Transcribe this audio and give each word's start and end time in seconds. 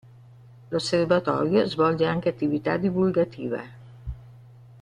L'osservatorio 0.71 1.67
svolge 1.67 2.07
anche 2.07 2.27
attività 2.29 2.75
divulgativa. 2.75 3.63